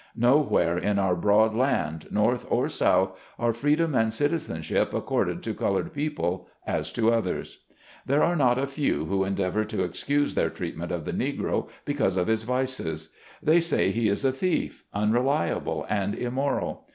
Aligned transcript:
Nowhere 0.15 0.79
in 0.79 0.97
our 0.97 1.15
broad 1.15 1.53
land— 1.53 2.07
North 2.11 2.47
or 2.49 2.67
South— 2.69 3.15
are 3.37 3.53
freedom 3.53 3.93
and 3.93 4.11
citizenship 4.11 4.95
accorded 4.95 5.43
to 5.43 5.53
colored 5.53 5.93
people 5.93 6.47
as 6.65 6.91
to 6.93 7.11
others. 7.13 7.59
There 8.07 8.23
are 8.23 8.35
not 8.35 8.57
a 8.57 8.65
few 8.65 9.05
who 9.05 9.23
endeavor 9.23 9.63
to 9.65 9.83
excuse 9.83 10.33
their 10.33 10.49
treatment 10.49 10.91
of 10.91 11.05
the 11.05 11.13
Negro, 11.13 11.69
because 11.85 12.17
of 12.17 12.25
his 12.25 12.41
vices. 12.45 13.09
They 13.43 13.57
138 13.57 13.61
SLAVE 13.61 13.79
CABIN 13.79 13.91
TO 13.91 13.91
PULPIT. 13.91 13.93
say 13.93 14.01
he 14.01 14.09
is 14.09 14.25
a 14.25 14.31
thief, 14.71 14.83
unreliable 14.91 15.85
and 15.87 16.15
immoral. 16.15 16.87